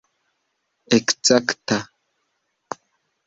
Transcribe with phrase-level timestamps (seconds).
[0.97, 1.77] ekzakta